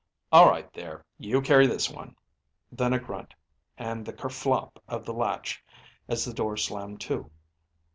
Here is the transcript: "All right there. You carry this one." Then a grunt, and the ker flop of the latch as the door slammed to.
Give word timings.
"All 0.31 0.49
right 0.49 0.73
there. 0.73 1.05
You 1.19 1.43
carry 1.43 1.67
this 1.67 1.87
one." 1.87 2.15
Then 2.71 2.91
a 2.91 2.97
grunt, 2.97 3.35
and 3.77 4.03
the 4.03 4.13
ker 4.13 4.29
flop 4.29 4.81
of 4.87 5.05
the 5.05 5.13
latch 5.13 5.63
as 6.07 6.25
the 6.25 6.33
door 6.33 6.57
slammed 6.57 6.99
to. 7.01 7.29